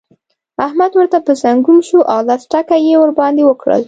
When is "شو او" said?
1.87-2.19